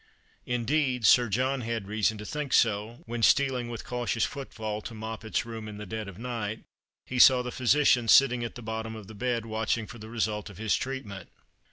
Indeed, 0.47 1.05
Sir 1.05 1.29
John 1.29 1.61
had 1.61 1.87
reason 1.87 2.17
to 2.17 2.25
think 2.25 2.53
so, 2.53 3.03
when, 3.05 3.21
stealing 3.21 3.69
with 3.69 3.85
cautious 3.85 4.25
footfall 4.25 4.81
to 4.81 4.95
Moppet's 4.95 5.45
room 5.45 5.67
in 5.67 5.77
the 5.77 5.85
dead 5.85 6.07
of 6.07 6.17
night, 6.17 6.63
he 7.05 7.19
saw 7.19 7.43
the 7.43 7.51
physician 7.51 8.07
sitting 8.07 8.43
at 8.43 8.55
the 8.55 8.63
bottom 8.63 8.95
of 8.95 9.05
the 9.05 9.13
bed 9.13 9.45
watching 9.45 9.85
for 9.85 9.99
the 9.99 10.09
result 10.09 10.49
of 10.49 10.57
his 10.57 10.75
treatment. 10.75 11.29